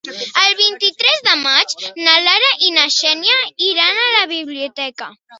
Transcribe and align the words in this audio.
El 0.43 0.53
vint-i-tres 0.59 1.19
de 1.25 1.33
maig 1.41 1.75
na 2.05 2.15
Lara 2.27 2.47
i 2.69 2.73
na 2.77 2.85
Xènia 2.95 3.35
iran 3.67 4.01
a 4.05 4.07
la 4.15 4.23
biblioteca. 4.33 5.11